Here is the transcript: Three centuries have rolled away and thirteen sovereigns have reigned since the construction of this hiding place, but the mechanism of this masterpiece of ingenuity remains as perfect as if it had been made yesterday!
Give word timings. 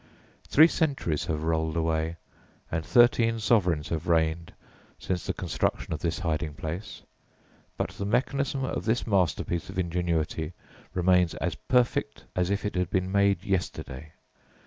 Three 0.47 0.67
centuries 0.67 1.25
have 1.25 1.43
rolled 1.43 1.77
away 1.77 2.15
and 2.71 2.83
thirteen 2.83 3.39
sovereigns 3.39 3.89
have 3.89 4.07
reigned 4.07 4.51
since 4.97 5.27
the 5.27 5.31
construction 5.31 5.93
of 5.93 5.99
this 5.99 6.17
hiding 6.17 6.55
place, 6.55 7.03
but 7.77 7.91
the 7.91 8.05
mechanism 8.07 8.65
of 8.65 8.85
this 8.85 9.05
masterpiece 9.05 9.69
of 9.69 9.77
ingenuity 9.77 10.53
remains 10.95 11.35
as 11.35 11.53
perfect 11.53 12.25
as 12.35 12.49
if 12.49 12.65
it 12.65 12.73
had 12.73 12.89
been 12.89 13.11
made 13.11 13.43
yesterday! 13.43 14.13